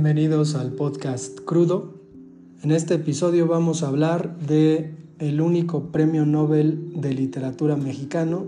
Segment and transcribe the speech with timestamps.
[0.00, 1.94] Bienvenidos al podcast Crudo.
[2.62, 8.46] En este episodio vamos a hablar de el único premio Nobel de literatura mexicano,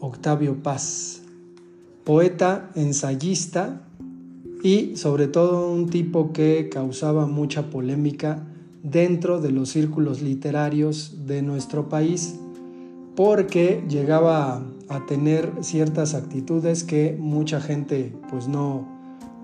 [0.00, 1.22] Octavio Paz,
[2.02, 3.86] poeta, ensayista
[4.64, 8.44] y sobre todo un tipo que causaba mucha polémica
[8.82, 12.34] dentro de los círculos literarios de nuestro país
[13.14, 19.01] porque llegaba a tener ciertas actitudes que mucha gente pues no,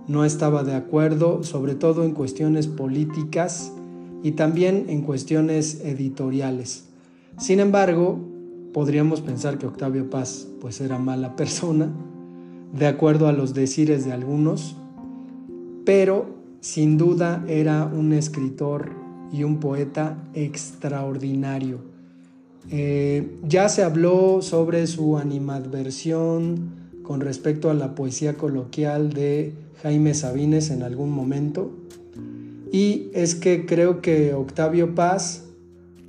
[0.09, 3.73] no estaba de acuerdo, sobre todo en cuestiones políticas
[4.23, 6.89] y también en cuestiones editoriales.
[7.37, 8.19] Sin embargo,
[8.73, 11.91] podríamos pensar que Octavio Paz pues era mala persona,
[12.73, 14.77] de acuerdo a los decires de algunos,
[15.85, 16.27] pero
[16.61, 18.91] sin duda era un escritor
[19.31, 21.81] y un poeta extraordinario.
[22.71, 30.13] Eh, ya se habló sobre su animadversión con respecto a la poesía coloquial de Jaime
[30.13, 31.73] Sabines en algún momento.
[32.71, 35.45] Y es que creo que Octavio Paz,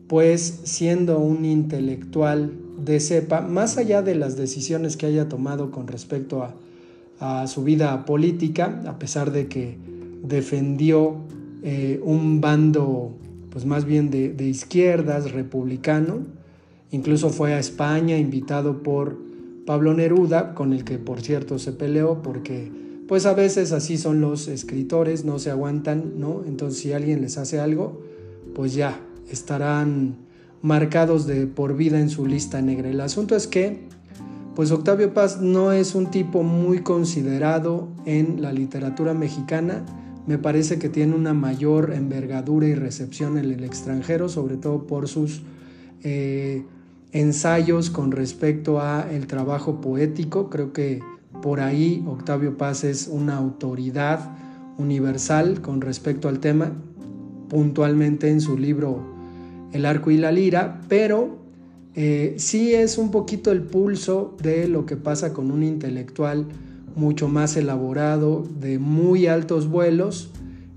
[0.10, 2.52] pues siendo un intelectual
[2.84, 8.06] de cepa, más allá de las decisiones que haya tomado con respecto a, su vida
[8.06, 9.78] política, a pesar de que
[10.24, 11.16] defendió
[11.64, 13.14] eh, un bando,
[13.52, 16.20] pues más bien de, de izquierdas, republicano,
[16.92, 19.29] incluso fue a España invitado por
[19.66, 22.72] Pablo Neruda, con el que por cierto se peleó porque
[23.08, 26.44] pues a veces así son los escritores, no se aguantan, ¿no?
[26.46, 28.02] Entonces si alguien les hace algo,
[28.54, 29.00] pues ya
[29.32, 30.18] estarán
[30.62, 32.90] marcados de por vida en su lista negra.
[32.90, 33.88] El asunto es que,
[34.56, 39.86] pues Octavio Paz no es un tipo muy considerado en la literatura mexicana,
[40.28, 45.08] me parece que tiene una mayor envergadura y recepción en el extranjero, sobre todo por
[45.08, 45.42] sus
[46.04, 46.66] eh,
[47.12, 51.00] ensayos con respecto a el trabajo poético, creo que
[51.42, 54.38] por ahí Octavio Paz es una autoridad
[54.78, 56.72] universal con respecto al tema,
[57.50, 59.04] puntualmente en su libro
[59.72, 61.40] El arco y la lira, pero
[61.96, 66.46] eh, sí es un poquito el pulso de lo que pasa con un intelectual
[66.96, 70.32] mucho más elaborado, de muy altos vuelos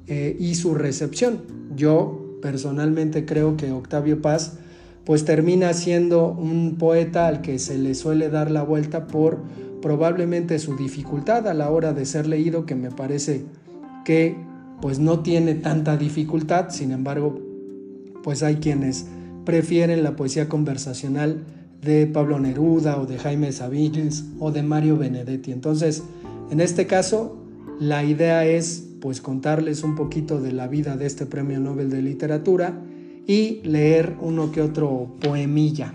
[0.07, 1.43] eh, y su recepción.
[1.77, 4.59] Yo personalmente creo que Octavio Paz
[5.05, 9.41] pues termina siendo un poeta al que se le suele dar la vuelta por
[9.81, 13.45] probablemente su dificultad a la hora de ser leído, que me parece
[14.05, 14.37] que
[14.81, 17.41] pues no tiene tanta dificultad, sin embargo,
[18.23, 19.07] pues hay quienes
[19.45, 21.45] prefieren la poesía conversacional
[21.81, 25.51] de Pablo Neruda o de Jaime Sabines o de Mario Benedetti.
[25.51, 26.05] Entonces,
[26.51, 27.39] en este caso,
[27.81, 32.03] la idea es pues contarles un poquito de la vida de este Premio Nobel de
[32.03, 32.81] Literatura
[33.27, 35.95] y leer uno que otro poemilla.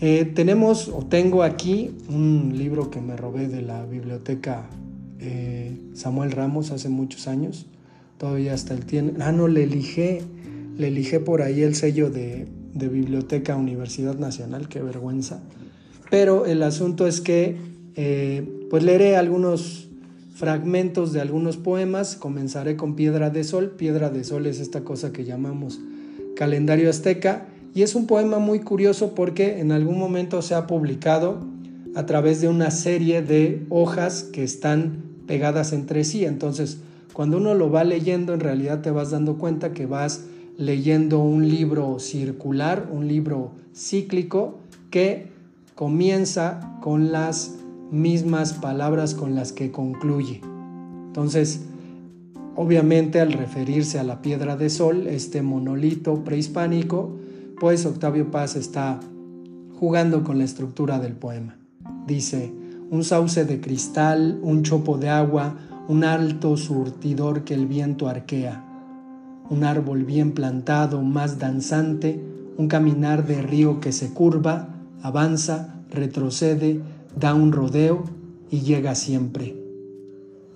[0.00, 4.68] Eh, tenemos o tengo aquí un libro que me robé de la biblioteca
[5.18, 7.66] eh, Samuel Ramos hace muchos años.
[8.18, 9.14] Todavía hasta el tiene.
[9.20, 10.22] Ah, no, le elige,
[10.76, 15.40] le elige por ahí el sello de, Biblioteca Universidad Nacional, qué vergüenza.
[16.10, 17.56] Pero el asunto es que,
[17.94, 19.88] eh, pues leeré algunos
[20.34, 22.16] fragmentos de algunos poemas.
[22.16, 23.70] Comenzaré con Piedra de Sol.
[23.70, 25.80] Piedra de Sol es esta cosa que llamamos
[26.36, 31.40] calendario azteca y es un poema muy curioso porque en algún momento se ha publicado
[31.94, 36.24] a través de una serie de hojas que están pegadas entre sí.
[36.24, 36.78] Entonces,
[37.12, 40.24] cuando uno lo va leyendo, en realidad te vas dando cuenta que vas
[40.56, 44.58] leyendo un libro circular, un libro cíclico
[44.90, 45.28] que
[45.74, 47.56] comienza con las
[47.90, 50.40] mismas palabras con las que concluye.
[51.08, 51.60] Entonces,
[52.56, 57.16] obviamente al referirse a la piedra de sol, este monolito prehispánico,
[57.60, 58.98] pues Octavio Paz está
[59.78, 61.56] jugando con la estructura del poema.
[62.06, 62.52] Dice,
[62.90, 65.56] un sauce de cristal, un chopo de agua,
[65.88, 68.64] un alto surtidor que el viento arquea,
[69.50, 72.20] un árbol bien plantado, más danzante,
[72.56, 74.68] un caminar de río que se curva,
[75.02, 76.80] avanza, retrocede,
[77.18, 78.04] da un rodeo
[78.50, 79.65] y llega siempre.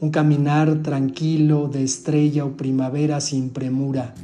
[0.01, 4.15] Un caminar tranquilo de estrella o primavera sin premura,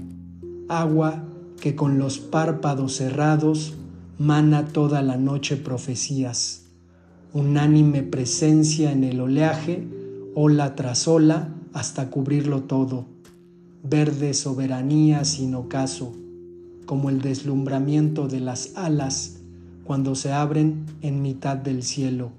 [0.71, 1.23] agua
[1.61, 3.75] que con los párpados cerrados
[4.19, 6.63] mana toda la noche profecías,
[7.35, 9.87] unánime presencia en el oleaje,
[10.35, 13.05] ola tras ola, hasta cubrirlo todo,
[13.83, 16.15] verde soberanía sin ocaso,
[16.87, 19.41] como el deslumbramiento de las alas
[19.85, 22.31] cuando se abren en mitad del cielo.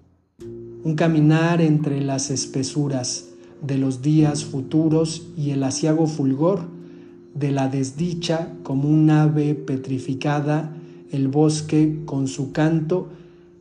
[0.84, 3.27] Un caminar entre las espesuras
[3.62, 6.62] de los días futuros y el asiago fulgor
[7.34, 10.76] de la desdicha como un ave petrificada,
[11.12, 13.10] el bosque con su canto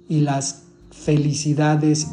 [0.08, 2.08] y las felicidades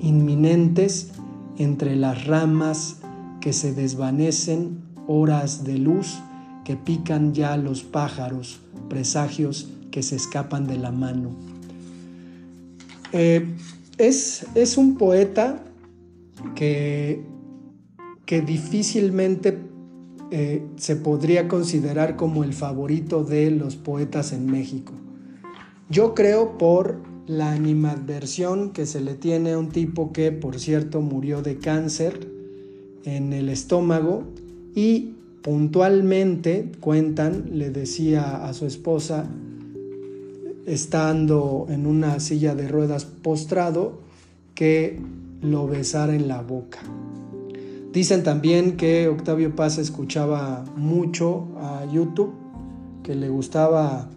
[0.00, 1.10] inminentes
[1.56, 2.96] entre las ramas
[3.40, 6.18] que se desvanecen, horas de luz
[6.64, 11.30] que pican ya los pájaros, presagios que se escapan de la mano.
[13.12, 13.46] Eh,
[13.96, 15.64] es, es, un poeta
[16.54, 17.22] que,
[18.26, 19.58] que difícilmente
[20.30, 24.92] eh, se podría considerar como el favorito de los poetas en México.
[25.88, 31.00] Yo creo por la animadversión que se le tiene a un tipo que, por cierto,
[31.00, 32.28] murió de cáncer
[33.04, 34.24] en el estómago
[34.74, 39.26] y puntualmente cuentan, le decía a su esposa,
[40.66, 44.00] estando en una silla de ruedas postrado,
[44.54, 44.98] que
[45.40, 46.80] lo besara en la boca.
[47.92, 52.32] Dicen también que Octavio Paz escuchaba mucho a YouTube,
[53.02, 54.10] que le gustaba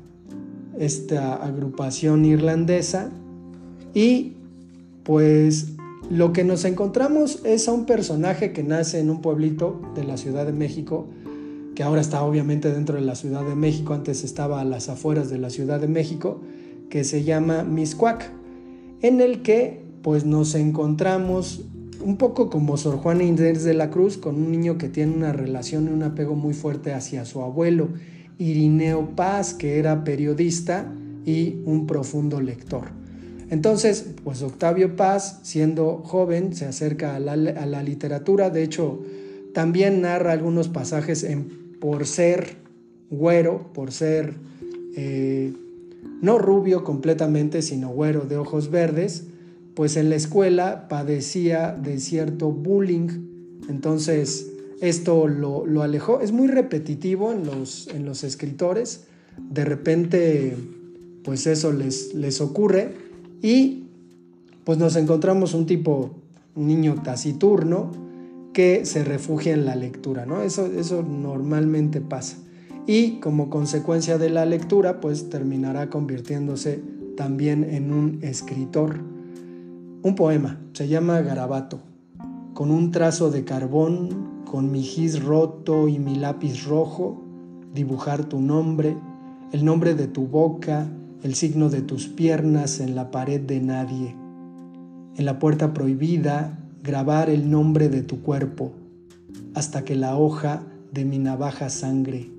[0.78, 3.12] esta agrupación irlandesa
[3.94, 4.34] y
[5.04, 5.74] pues
[6.10, 10.18] lo que nos encontramos es a un personaje que nace en un pueblito de la
[10.18, 11.08] Ciudad de México,
[11.76, 15.30] que ahora está obviamente dentro de la Ciudad de México, antes estaba a las afueras
[15.30, 16.42] de la Ciudad de México,
[16.90, 18.30] que se llama Miscuac,
[19.02, 21.66] en el que pues nos encontramos
[22.04, 25.34] un poco como Sor Juana Inés de la Cruz, con un niño que tiene una
[25.34, 27.90] relación y un apego muy fuerte hacia su abuelo,
[28.38, 30.92] Irineo Paz, que era periodista
[31.26, 32.86] y un profundo lector.
[33.50, 39.02] Entonces, pues Octavio Paz, siendo joven, se acerca a la, literatura, de hecho,
[39.54, 42.56] también narra algunos pasajes en, por ser
[43.10, 44.36] güero, por ser
[44.96, 45.54] eh,
[46.22, 49.26] no rubio completamente, sino güero de ojos verdes,
[49.76, 53.08] pues en la escuela padecía de cierto bullying,
[53.70, 54.52] entonces
[54.82, 56.22] esto lo, alejó.
[56.22, 59.06] Es muy repetitivo en los, en los, escritores,
[59.38, 60.58] de repente
[61.24, 62.96] pues eso les, les ocurre
[63.42, 63.84] y
[64.64, 66.12] pues nos encontramos un tipo,
[66.56, 67.92] un niño taciturno
[68.54, 70.42] que se refugia en la lectura, ¿no?
[70.42, 72.38] Eso, eso normalmente pasa.
[72.88, 76.82] Y como consecuencia de la lectura, pues terminará convirtiéndose
[77.16, 79.11] también en un escritor
[80.04, 81.80] un poema, se llama Garabato,
[82.56, 87.22] con un trazo de carbón, con mi gis roto y mi lápiz rojo,
[87.76, 88.98] dibujar tu nombre,
[89.52, 90.88] el nombre de tu boca,
[91.22, 94.16] el signo de tus piernas en la pared de nadie.
[95.18, 98.72] En la puerta prohibida, grabar el nombre de tu cuerpo,
[99.54, 102.32] hasta que la hoja de mi navaja sangre,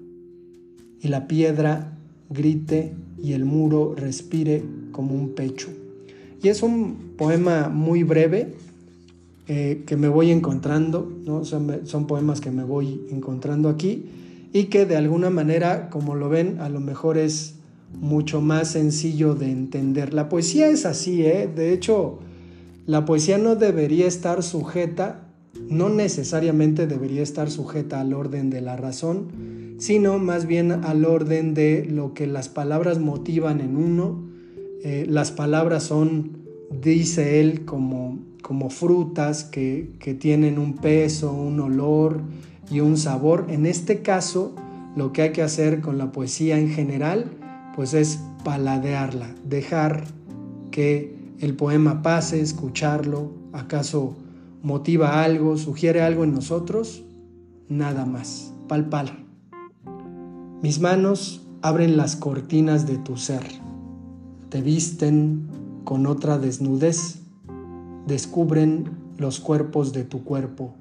[1.00, 1.96] y la piedra
[2.28, 5.68] grite y el muro respire como un pecho.
[6.42, 8.54] Y es un poema muy breve
[9.48, 11.44] eh, que me voy encontrando, ¿no?
[11.44, 14.06] son, son poemas que me voy encontrando aquí
[14.52, 17.54] y que de alguna manera, como lo ven, a lo mejor es
[18.00, 20.12] mucho más sencillo de entender.
[20.14, 21.48] La poesía es así, ¿eh?
[21.54, 22.18] de hecho,
[22.86, 25.28] la poesía no debería estar sujeta,
[25.68, 31.54] no necesariamente debería estar sujeta al orden de la razón, sino más bien al orden
[31.54, 34.31] de lo que las palabras motivan en uno,
[34.84, 36.38] eh, las palabras son,
[36.70, 42.20] dice él, como, como frutas que, que tienen un peso, un olor
[42.68, 43.46] y un sabor.
[43.48, 44.56] En este caso,
[44.96, 47.26] lo que hay que hacer con la poesía en general,
[47.76, 50.04] pues es paladearla, dejar
[50.72, 54.16] que el poema pase, escucharlo, acaso
[54.62, 57.04] motiva algo, sugiere algo en nosotros,
[57.68, 59.24] nada más, palpar.
[60.60, 63.42] Mis manos abren las cortinas de tu ser
[64.52, 65.46] te visten
[65.82, 67.20] con otra desnudez,
[68.06, 70.74] descubren los cuerpos de tu cuerpo,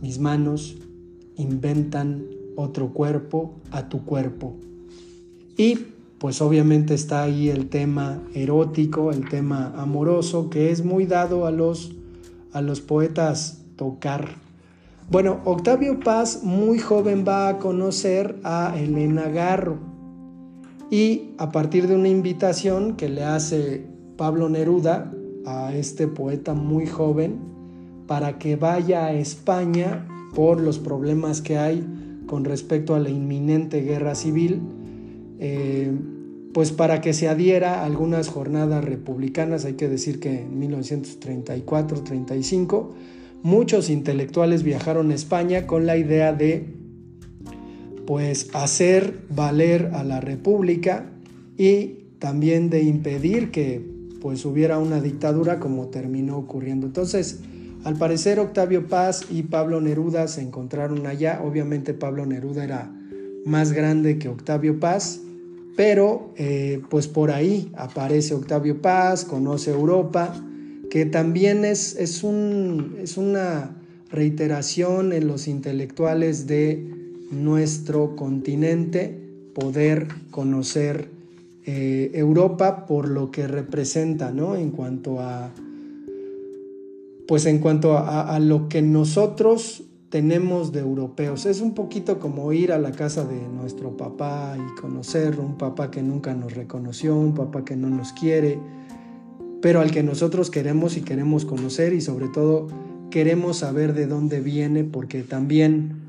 [0.00, 0.76] mis manos
[1.36, 2.24] inventan
[2.56, 4.56] otro cuerpo a tu cuerpo.
[5.58, 5.80] Y
[6.16, 11.50] pues obviamente está ahí el tema erótico, el tema amoroso, que es muy dado a
[11.50, 11.92] los,
[12.54, 14.36] a los poetas tocar.
[15.10, 19.91] Bueno, Octavio Paz muy joven va a conocer a Elena Garro
[20.92, 23.86] y a partir de una invitación que le hace
[24.18, 25.10] Pablo Neruda
[25.46, 27.38] a este poeta muy joven
[28.06, 31.82] para que vaya a España por los problemas que hay
[32.26, 34.60] con respecto a la inminente guerra civil,
[35.38, 35.90] eh,
[36.52, 42.90] pues para que se adhiera a algunas jornadas republicanas, hay que decir que en 1934-35
[43.42, 46.81] muchos intelectuales viajaron a España con la idea de
[48.06, 51.06] pues hacer valer a la República
[51.56, 53.84] y también de impedir que
[54.20, 56.86] pues hubiera una dictadura como terminó ocurriendo.
[56.86, 57.40] Entonces,
[57.84, 61.40] al parecer Octavio Paz y Pablo Neruda se encontraron allá.
[61.44, 62.92] Obviamente Pablo Neruda era
[63.44, 65.20] más grande que Octavio Paz,
[65.76, 70.32] pero eh, pues por ahí aparece Octavio Paz, conoce Europa,
[70.90, 73.76] que también es, es, un, es una
[74.10, 76.91] reiteración en los intelectuales de
[77.32, 79.18] nuestro continente
[79.54, 81.10] poder conocer
[81.64, 84.56] eh, Europa por lo que representa, ¿no?
[84.56, 85.50] En cuanto a,
[87.28, 91.46] pues en cuanto a, lo que nosotros tenemos de europeos.
[91.46, 95.90] Es un poquito como ir a la casa de nuestro papá y conocer un papá
[95.90, 98.58] que nunca nos reconoció, un papá que no nos quiere,
[99.62, 102.66] pero al que nosotros queremos y queremos conocer y sobre todo
[103.10, 106.01] queremos saber de dónde viene porque también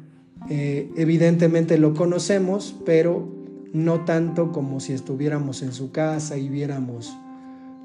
[0.50, 3.27] eh, evidentemente lo conocemos, pero
[3.73, 7.15] no tanto como si estuviéramos en su casa y viéramos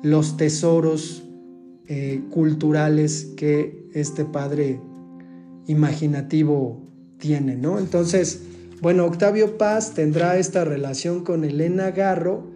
[0.02, 1.24] los tesoros
[1.86, 4.80] eh, culturales que este padre
[5.66, 6.82] imaginativo
[7.18, 7.78] tiene, ¿no?
[7.78, 8.42] Entonces,
[8.80, 12.46] bueno, Octavio Paz tendrá esta relación con Elena Garro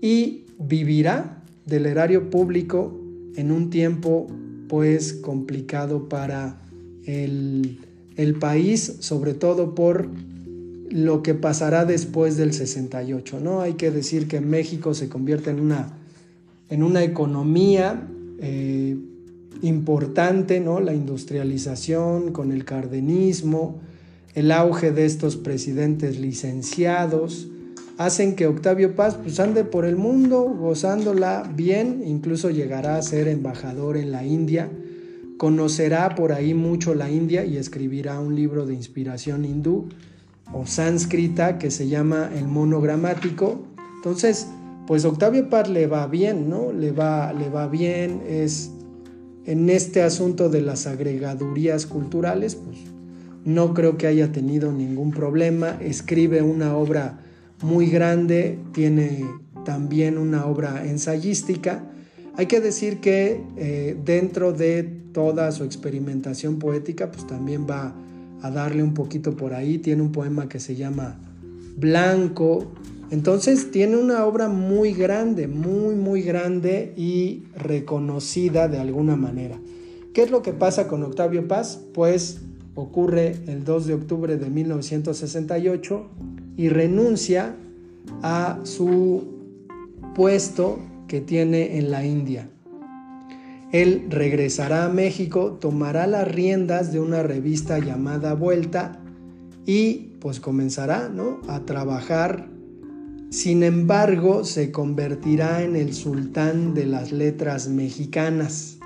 [0.00, 3.00] y vivirá del erario público
[3.36, 4.26] en un tiempo
[4.68, 6.60] pues complicado para
[8.16, 10.08] el, país, sobre todo por
[10.90, 13.60] lo que pasará después del 68, ¿no?
[13.60, 15.94] Hay que decir que México se convierte en una,
[16.68, 18.06] en una economía
[18.40, 18.96] eh,
[19.62, 20.80] importante, ¿no?
[20.80, 23.80] La industrialización con el cardenismo,
[24.34, 27.48] el auge de estos presidentes licenciados,
[27.98, 33.28] hacen que Octavio Paz pues, ande por el mundo gozándola bien, incluso llegará a ser
[33.28, 34.70] embajador en la India,
[35.38, 39.88] conocerá por ahí mucho la India y escribirá un libro de inspiración hindú
[40.52, 43.62] o sánscrita que se llama El monogramático.
[43.96, 44.48] Entonces,
[44.86, 46.72] pues Octavio Paz le va bien, ¿no?
[46.72, 48.70] Le va, le va bien, es
[49.46, 52.78] en este asunto de las agregadurías culturales, pues
[53.44, 57.20] no creo que haya tenido ningún problema, escribe una obra
[57.60, 59.24] muy grande, tiene
[59.64, 61.84] también una obra ensayística.
[62.36, 67.94] Hay que decir que eh, dentro de toda su experimentación poética, pues también va
[68.40, 69.78] a darle un poquito por ahí.
[69.78, 71.18] Tiene un poema que se llama
[71.76, 72.72] Blanco.
[73.10, 79.58] Entonces tiene una obra muy grande, muy, muy grande y reconocida de alguna manera.
[80.14, 81.80] ¿Qué es lo que pasa con Octavio Paz?
[81.92, 82.40] Pues
[82.74, 86.06] ocurre el 2 de octubre de 1968
[86.56, 87.54] y renuncia
[88.22, 89.24] a su
[90.14, 90.78] puesto
[91.12, 92.48] que tiene en la India.
[93.70, 98.98] Él regresará a México, tomará las riendas de una revista llamada Vuelta
[99.66, 101.42] y pues comenzará ¿no?
[101.48, 102.48] a trabajar.
[103.28, 108.78] Sin embargo, se convertirá en el sultán de las letras mexicanas,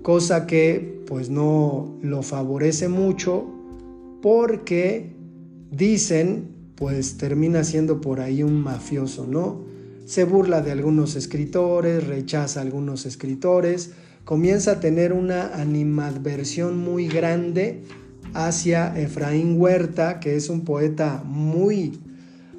[0.00, 3.44] cosa que pues no lo favorece mucho
[4.22, 5.12] porque
[5.70, 9.67] dicen pues termina siendo por ahí un mafioso, ¿no?
[10.08, 13.90] Se burla de algunos escritores, rechaza a algunos escritores,
[14.24, 17.82] comienza a tener una animadversión muy grande
[18.32, 22.00] hacia Efraín Huerta, que es un poeta muy,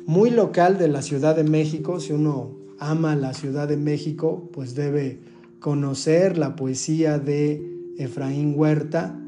[0.06, 2.00] muy local de la Ciudad de México.
[2.00, 5.18] Si uno ama la Ciudad de México, pues debe
[5.60, 7.64] conocer la poesía de
[7.98, 9.20] Efraín Huerta.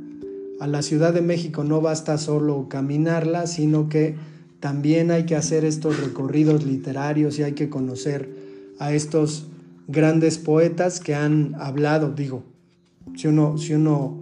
[0.59, 4.15] A la Ciudad de México no basta solo caminarla, sino que
[4.61, 8.29] también hay que hacer estos recorridos literarios y hay que conocer
[8.79, 9.47] a estos
[9.87, 12.43] grandes poetas que han hablado, digo,
[13.15, 14.21] si uno, si uno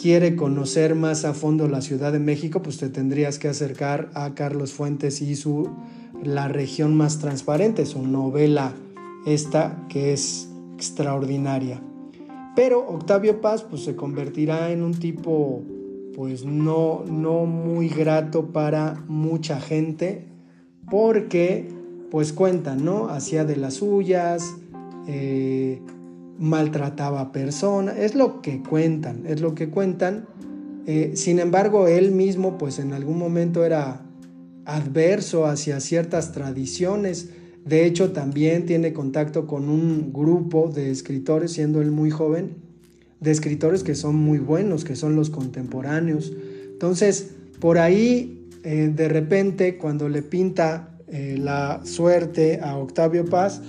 [0.00, 4.34] quiere conocer más a fondo la Ciudad de México, pues te tendrías que acercar a
[4.34, 5.68] Carlos Fuentes y su
[6.24, 8.74] La región más transparente, su novela
[9.26, 11.80] esta que es extraordinaria.
[12.56, 15.62] Pero Octavio Paz pues se convertirá en un tipo
[16.14, 20.26] pues no, no muy grato para mucha gente
[20.90, 21.68] porque
[22.10, 23.08] pues cuentan, ¿no?
[23.08, 24.44] Hacía de las suyas,
[25.06, 25.80] eh,
[26.38, 30.26] maltrataba a personas, es lo que cuentan, es lo que cuentan.
[30.86, 34.02] Eh, sin embargo, él mismo pues en algún momento era
[34.64, 37.30] adverso hacia ciertas tradiciones.
[37.64, 42.56] De hecho, también tiene contacto con un grupo de escritores, siendo él muy joven,
[43.20, 46.32] de escritores que son muy buenos, que son los contemporáneos.
[46.72, 53.62] Entonces, por ahí, eh, de repente, cuando le pinta eh, la suerte a Octavio Paz,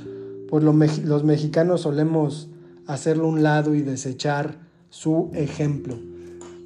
[0.49, 2.49] pues los mexicanos solemos
[2.85, 5.97] hacerlo a un lado y desechar su ejemplo.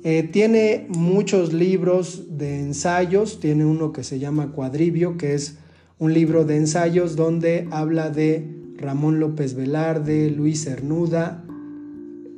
[0.03, 5.57] Eh, tiene muchos libros de ensayos, tiene uno que se llama Cuadribio, que es
[5.97, 11.44] un libro de ensayos donde habla de Ramón López Velarde, Luis Cernuda,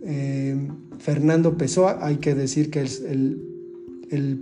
[0.10, 0.56] eh,
[1.00, 3.44] Fernando Pessoa, hay que decir que es el,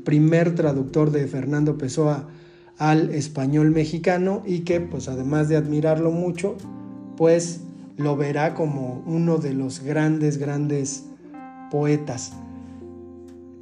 [0.06, 2.30] primer traductor de Fernando Pessoa
[2.78, 6.56] al español mexicano y que pues además de admirarlo mucho,
[7.18, 7.62] pues
[7.98, 11.06] lo verá como uno de los grandes, grandes
[11.72, 12.34] poetas.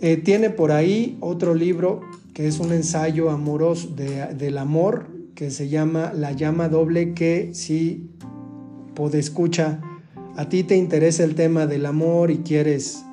[0.02, 2.02] Eh, tiene por ahí otro libro
[2.34, 8.10] que es un ensayo amoroso del amor que se llama La llama doble que si
[9.14, 9.80] escucha
[10.36, 13.06] a ti te interesa el tema del amor y quieres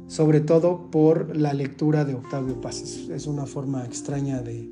[0.08, 3.08] sobre todo por la lectura de Octavio Paz.
[3.10, 4.68] Es una forma extraña de,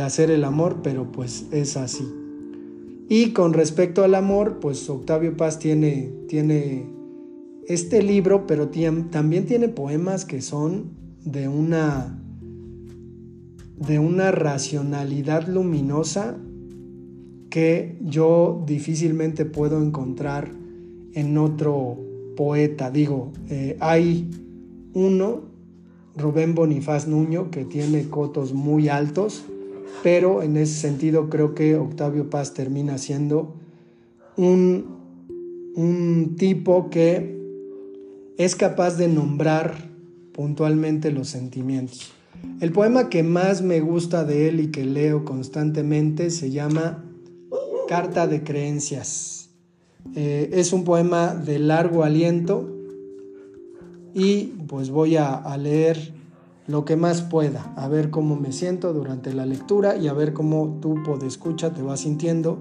[0.00, 2.08] hacer el amor, pero pues es así.
[3.08, 6.86] Y con respecto al amor, pues Octavio Paz tiene, tiene
[7.66, 8.68] este libro, pero
[9.10, 10.92] también tiene poemas que son
[11.24, 12.19] de una,
[13.80, 16.36] de una racionalidad luminosa
[17.48, 20.50] que yo difícilmente puedo encontrar
[21.14, 21.98] en otro
[22.36, 22.90] poeta.
[22.90, 24.30] Digo, eh, hay
[24.92, 25.42] uno,
[26.14, 29.44] Rubén Bonifaz Nuño, que tiene cotos muy altos,
[30.02, 33.54] pero en ese sentido creo que Octavio Paz termina siendo
[34.36, 34.84] un,
[35.74, 37.40] un tipo que
[38.36, 39.90] es capaz de nombrar
[40.32, 42.12] puntualmente los sentimientos.
[42.60, 47.04] El poema que más me gusta de él y que leo constantemente se llama
[47.88, 49.50] Carta de Creencias.
[50.14, 52.68] Eh, es un poema de largo aliento
[54.14, 56.14] y pues voy a, leer
[56.66, 60.32] lo que más pueda, a ver cómo me siento durante la lectura y a ver
[60.32, 62.58] cómo tú, escucha, te vas sintiendo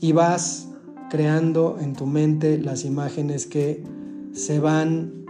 [0.00, 0.68] y vas
[1.10, 3.82] creando en tu mente las imágenes que
[4.32, 5.24] se van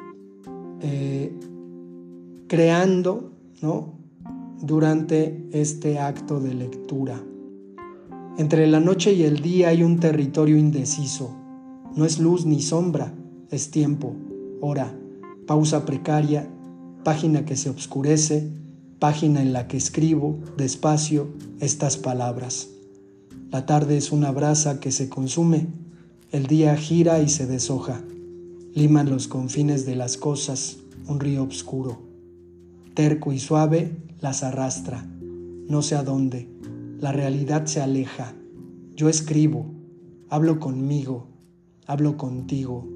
[0.80, 1.32] eh,
[2.46, 3.98] creando ¿no?
[4.60, 7.22] durante este acto de lectura.
[8.38, 11.34] Entre la noche y el día hay un territorio indeciso.
[11.94, 13.12] No es luz ni sombra,
[13.50, 14.14] es tiempo,
[14.60, 14.94] hora,
[15.46, 16.48] pausa precaria,
[17.04, 18.48] página que se obscurece,
[18.98, 21.28] página en la que escribo despacio
[21.60, 22.68] estas palabras.
[23.50, 25.66] La tarde es una brasa que se consume,
[26.30, 28.02] el día gira y se deshoja.
[28.74, 32.07] Liman los confines de las cosas, un río oscuro.
[32.98, 35.06] Terco y suave las arrastra,
[35.68, 36.48] no sé a dónde
[36.98, 38.34] la realidad se aleja.
[38.96, 39.66] Yo escribo,
[40.28, 41.28] hablo conmigo,
[41.86, 42.88] hablo contigo.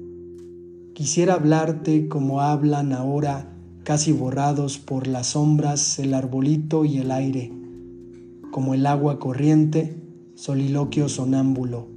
[0.93, 7.53] Quisiera hablarte como hablan ahora, casi borrados por las sombras, el arbolito y el aire,
[8.51, 10.03] como el agua corriente,
[10.35, 11.87] soliloquio sonámbulo,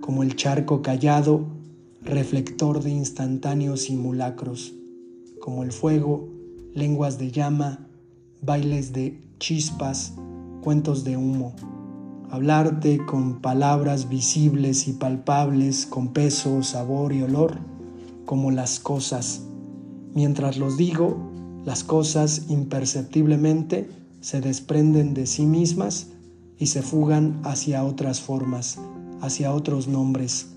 [0.00, 1.44] como el charco callado,
[2.00, 4.72] reflector de instantáneos simulacros,
[5.42, 6.33] como el fuego,
[6.74, 7.86] lenguas de llama,
[8.42, 10.12] bailes de chispas,
[10.60, 11.54] cuentos de humo,
[12.30, 17.58] hablarte con palabras visibles y palpables, con peso, sabor y olor,
[18.24, 19.42] como las cosas.
[20.14, 21.16] Mientras los digo,
[21.64, 23.88] las cosas imperceptiblemente
[24.20, 26.08] se desprenden de sí mismas
[26.58, 28.78] y se fugan hacia otras formas,
[29.20, 30.48] hacia otros nombres.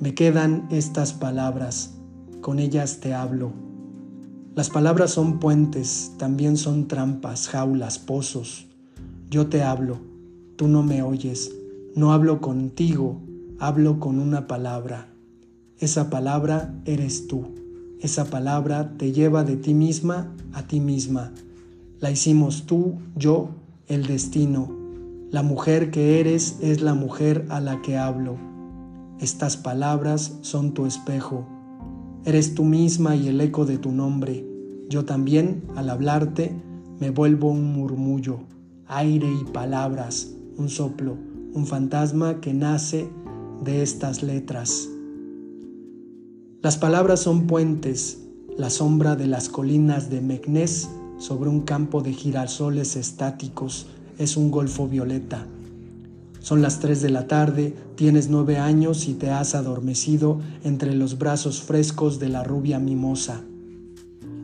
[0.00, 1.94] Me quedan estas palabras,
[2.42, 3.65] con ellas te hablo.
[4.56, 8.66] Las palabras son puentes, también son trampas, jaulas, pozos,
[9.28, 9.98] yo te hablo,
[10.56, 11.52] tú no me oyes,
[11.94, 13.20] no hablo contigo,
[13.58, 15.08] hablo con una palabra.
[15.78, 17.48] Esa palabra eres tú.
[18.00, 21.34] Esa palabra te lleva de ti misma a ti misma.
[22.00, 23.50] La hicimos tú, yo,
[23.88, 24.74] el destino.
[25.30, 28.38] La mujer que eres es la mujer a la que hablo.
[29.20, 31.46] Estas palabras son tu espejo.
[32.26, 34.44] Eres tú misma y el eco de tu nombre.
[34.90, 36.54] Yo también, al hablarte,
[37.00, 38.40] me vuelvo un murmullo
[38.88, 41.16] aire y palabras, un soplo,
[41.52, 43.08] un fantasma que nace
[43.64, 44.88] de estas letras.
[46.62, 48.18] Las palabras son puentes,
[48.56, 53.86] la sombra de las colinas de Meknés sobre un campo de girasoles estáticos
[54.18, 55.46] es un golfo violeta.
[56.46, 61.18] Son las tres de la tarde, tienes nueve años y te has adormecido entre los
[61.18, 63.40] brazos frescos de la rubia mimosa.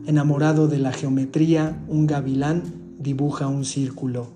[0.05, 2.63] Enamorado de la geometría, un gavilán
[2.99, 4.27] dibuja un círculo.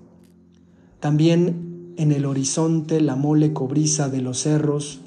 [0.98, 5.00] También en el horizonte la mole cobriza de los cerros,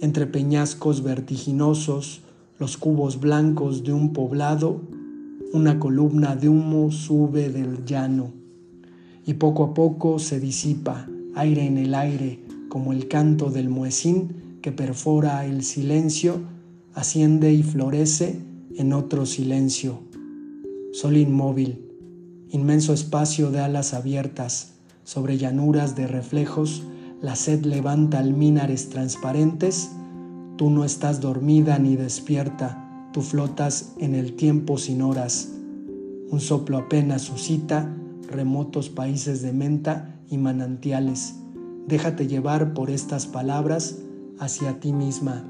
[0.00, 2.20] entre peñascos vertiginosos,
[2.60, 4.80] los cubos blancos de un poblado,
[5.52, 8.30] una columna de humo sube del llano
[9.26, 14.58] y poco a poco se disipa, aire en el aire, como el canto del muecín
[14.62, 16.40] que perfora el silencio,
[16.94, 18.40] asciende y florece
[18.76, 20.00] en otro silencio.
[20.92, 21.86] Sol inmóvil,
[22.50, 26.82] inmenso espacio de alas abiertas, sobre llanuras de reflejos,
[27.22, 29.90] la sed levanta almínares transparentes,
[30.56, 35.48] tú no estás dormida ni despierta, tú flotas en el tiempo sin horas.
[36.30, 37.94] Un soplo apenas suscita
[38.28, 41.34] remotos países de menta y manantiales.
[41.86, 43.98] Déjate llevar por estas palabras
[44.38, 45.44] hacia ti misma.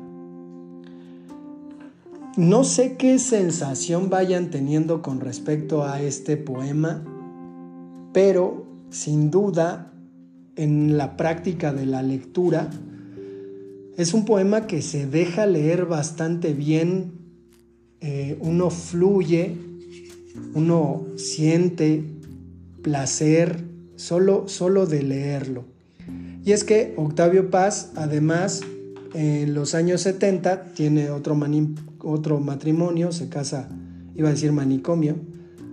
[2.36, 7.04] No sé qué sensación vayan teniendo con respecto a este poema,
[8.12, 9.92] pero sin duda
[10.56, 12.70] en la práctica de la lectura
[13.96, 17.12] es un poema que se deja leer bastante bien,
[18.00, 19.56] eh, uno fluye,
[20.54, 22.04] uno siente
[22.82, 23.69] placer
[24.00, 25.64] solo, solo de leerlo.
[26.44, 28.62] Y es que Octavio Paz, además,
[29.12, 31.38] en los años 70 tiene otro,
[31.98, 33.68] otro matrimonio, se casa,
[34.14, 35.16] iba a decir manicomio,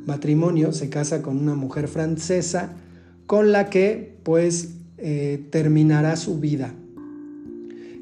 [0.05, 2.73] matrimonio, se casa con una mujer francesa
[3.25, 6.73] con la que pues eh, terminará su vida.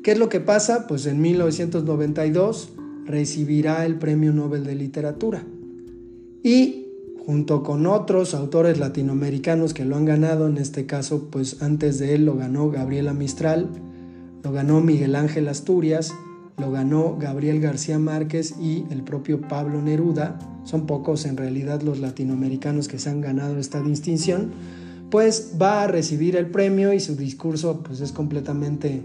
[0.04, 0.88] ¿Qué es lo que pasa?
[0.88, 2.70] Pues en 1992
[3.06, 5.44] recibirá el Premio Nobel de Literatura
[6.44, 6.85] y
[7.26, 12.14] junto con otros autores latinoamericanos que lo han ganado, en este caso pues antes de
[12.14, 13.68] él lo ganó Gabriela Mistral,
[14.44, 16.14] lo ganó Miguel Ángel Asturias,
[16.58, 22.00] lo ganó Gabriel García Márquez y el propio Pablo Neruda, son pocos en realidad los
[22.00, 24.52] latinoamericanos que se han ganado esta distinción,
[25.10, 29.04] pues va a recibir el premio y su discurso pues es completamente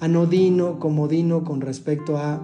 [0.00, 2.42] anodino, comodino con respecto a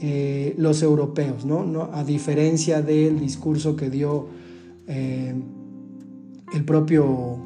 [0.00, 1.90] eh, los europeos, ¿no?
[1.92, 4.26] A diferencia del discurso que dio
[4.86, 5.34] eh,
[6.52, 7.38] el propio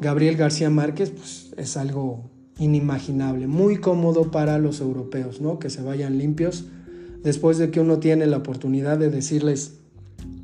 [0.00, 5.58] Gabriel García Márquez, pues es algo inimaginable, muy cómodo para los europeos, ¿no?
[5.58, 6.66] Que se vayan limpios
[7.22, 9.74] después de que uno tiene la oportunidad de decirles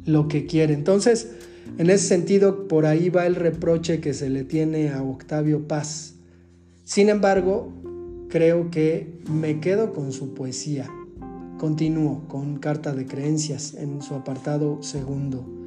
[0.04, 0.74] lo que quiere.
[0.74, 1.32] Entonces,
[1.78, 6.14] en ese sentido, por ahí va el reproche que se le tiene a Octavio Paz.
[6.84, 7.72] Sin embargo,
[8.28, 10.88] creo que me quedo con su poesía.
[11.58, 15.61] Continúo con Carta de Creencias en su apartado segundo.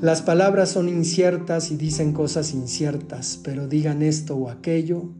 [0.00, 5.10] Las palabras son inciertas y dicen cosas inciertas, pero digan esto o aquello,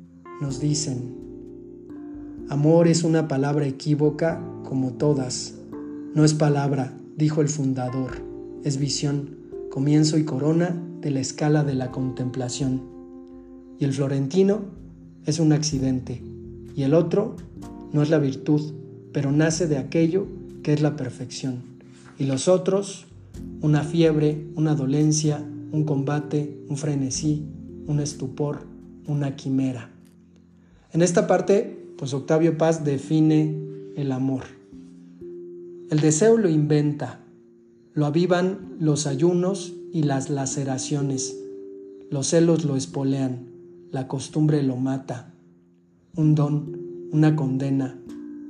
[0.40, 1.16] nos dicen.
[2.49, 5.53] Amor es una palabra equívoca como todas.
[6.14, 8.23] No es palabra, dijo el fundador,
[8.64, 9.37] es visión,
[9.71, 12.81] comienzo y corona de la escala de la contemplación.
[13.79, 14.62] Y el florentino
[15.27, 16.23] es un accidente,
[16.75, 17.37] y el otro
[17.93, 18.73] no es la virtud,
[19.12, 20.27] pero nace de aquello
[20.62, 21.64] que es la perfección.
[22.19, 23.10] Y los otros
[23.62, 27.46] una fiebre, una dolencia, un combate, un frenesí,
[27.87, 28.66] un estupor,
[29.07, 29.90] una quimera.
[30.92, 33.57] En esta parte, pues Octavio Paz define
[33.96, 34.44] el amor.
[35.90, 37.20] El deseo lo inventa,
[37.92, 41.37] lo avivan los ayunos y las laceraciones,
[42.11, 43.48] los celos lo espolean,
[43.90, 45.35] la costumbre lo mata,
[46.14, 47.98] un don, una condena,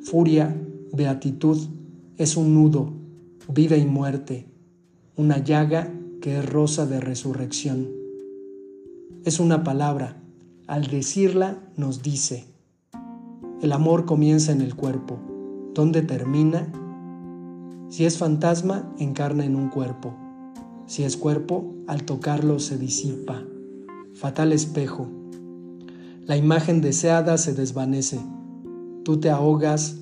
[0.03, 0.55] furia,
[0.93, 1.59] beatitud,
[2.19, 2.93] es un nudo,
[3.53, 4.50] vida y muerte,
[5.17, 7.89] una llaga que es rosa de resurrección.
[9.25, 10.17] Es una palabra,
[10.67, 12.47] al decirla nos dice,
[13.61, 15.19] el amor comienza en el cuerpo,
[15.75, 16.73] ¿dónde termina?
[17.89, 20.15] Si es fantasma, encarna en un cuerpo,
[20.87, 23.45] si es cuerpo, al tocarlo se disipa.
[24.15, 25.09] Fatal espejo.
[26.27, 28.21] La imagen deseada se desvanece.
[29.05, 29.99] Tú te ahogas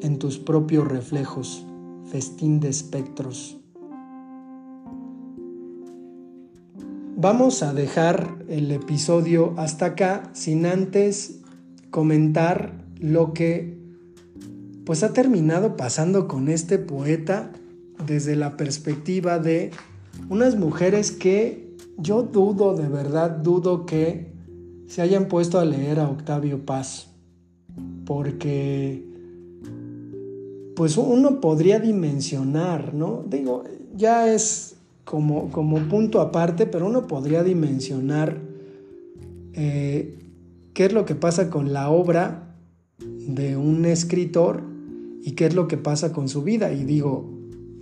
[0.00, 1.66] en tus propios reflejos,
[2.06, 3.59] festín de espectros.
[7.22, 11.40] Vamos a dejar el episodio hasta acá sin antes
[11.90, 13.76] comentar lo que
[14.86, 17.52] pues ha terminado pasando con este poeta
[18.06, 19.70] desde la perspectiva de
[20.30, 24.32] unas mujeres que yo dudo, de verdad dudo que
[24.86, 27.08] se hayan puesto a leer a Octavio Paz,
[28.06, 29.04] porque
[30.74, 33.24] pues uno podría dimensionar, ¿no?
[33.28, 35.48] Digo, ya es como,
[35.88, 38.38] punto aparte, pero uno podría dimensionar
[39.54, 40.18] eh,
[40.72, 42.54] qué es lo que pasa con la obra
[42.98, 44.62] de un escritor
[45.22, 46.72] y qué es lo que pasa con su vida.
[46.72, 47.28] Y digo,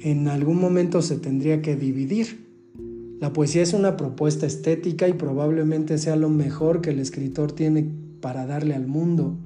[0.01, 2.47] en algún momento se tendría que dividir.
[3.21, 7.91] La poesía es una propuesta estética y probablemente sea lo mejor que el escritor tiene
[8.21, 9.37] para darle al mundo.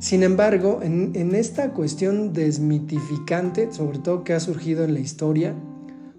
[0.00, 5.54] Sin embargo, en, en esta cuestión desmitificante, sobre todo que ha surgido en la historia,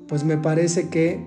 [0.07, 1.25] pues me parece que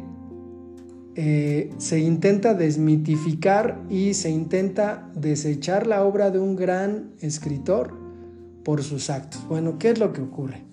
[1.15, 7.95] eh, se intenta desmitificar y se intenta desechar la obra de un gran escritor
[8.65, 9.47] por sus actos.
[9.49, 10.65] Bueno, ¿qué es lo que ocurre?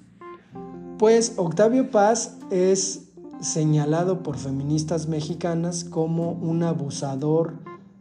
[0.97, 7.59] Pues Octavio Paz es señalado por feministas mexicanas como un abusador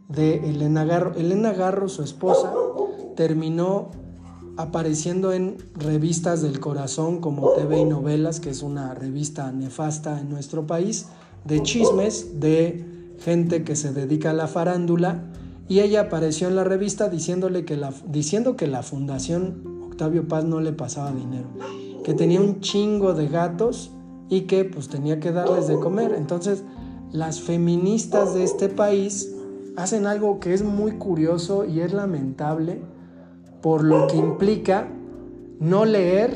[0.09, 1.13] de Elena Garro.
[1.15, 2.51] Elena Garro, su esposa,
[3.15, 3.91] terminó
[4.57, 10.29] apareciendo en revistas del corazón como TV y Novelas, que es una revista nefasta en
[10.29, 11.07] nuestro país,
[11.45, 12.85] de chismes de
[13.19, 15.23] gente que se dedica a la farándula,
[15.67, 20.43] y ella apareció en la revista diciéndole que la, diciendo que la Fundación Octavio Paz
[20.43, 21.47] no le pasaba dinero
[22.03, 23.91] que tenía un chingo de gatos
[24.29, 26.13] y que pues tenía que darles de comer.
[26.13, 26.63] Entonces,
[27.11, 29.33] las feministas de este país
[29.75, 32.81] hacen algo que es muy curioso y es lamentable
[33.63, 34.89] por lo que implica
[35.61, 36.35] no leer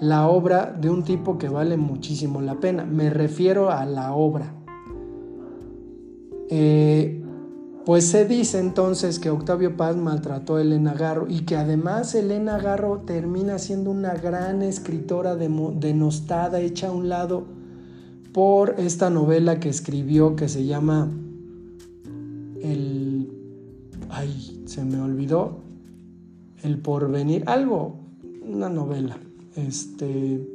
[0.00, 2.84] la obra de un tipo que vale muchísimo la pena.
[2.84, 4.52] Me refiero a la obra.
[6.48, 7.22] Eh,
[7.86, 12.58] pues se dice entonces que Octavio Paz maltrató a Elena Garro y que además Elena
[12.58, 17.44] Garro termina siendo una gran escritora denostada, hecha a un lado
[18.32, 21.12] por esta novela que escribió que se llama
[22.60, 23.32] El...
[24.08, 25.69] Ay, se me olvidó.
[26.62, 27.96] El porvenir, algo,
[28.42, 29.18] una novela.
[29.56, 30.46] Este...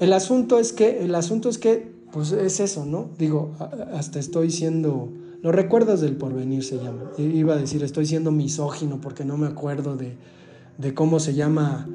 [0.00, 3.10] El asunto es que, el asunto es que, pues es eso, ¿no?
[3.18, 3.52] Digo,
[3.92, 5.10] hasta estoy siendo
[5.42, 7.12] los recuerdos del porvenir se llama.
[7.16, 11.88] Iba a decir, estoy siendo misógino porque no me acuerdo de, cómo se llama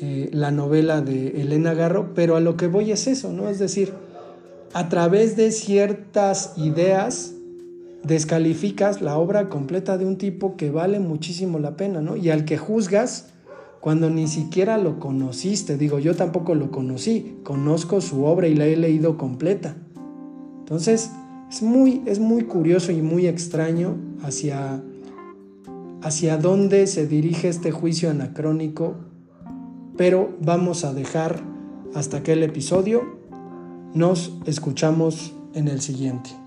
[0.00, 3.48] eh, la novela de Elena Garro, pero a lo que voy es eso, ¿no?
[3.48, 3.94] Es decir,
[4.74, 7.34] a través de ciertas ideas
[8.02, 12.16] descalificas la obra completa de un tipo que vale muchísimo la pena, ¿no?
[12.16, 13.32] Y al que juzgas
[13.80, 15.76] cuando ni siquiera lo conociste.
[15.76, 19.76] Digo, yo tampoco lo conocí, conozco su obra y la he leído completa.
[20.60, 21.10] Entonces,
[21.50, 24.82] es muy, es muy curioso y muy extraño hacia,
[26.02, 28.94] hacia dónde se dirige este juicio anacrónico,
[29.96, 31.42] pero vamos a dejar
[31.94, 33.18] hasta aquel episodio.
[33.94, 36.39] Nos escuchamos en el siguiente.